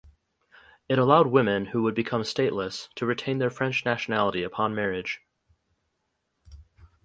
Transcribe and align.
It 0.89 0.97
allowed 0.97 1.27
women 1.27 1.65
who 1.65 1.83
would 1.83 1.93
become 1.93 2.23
stateless 2.23 2.89
to 2.95 3.05
retain 3.05 3.37
their 3.37 3.51
French 3.51 3.85
nationality 3.85 4.41
upon 4.41 4.73
marriage. 4.73 5.21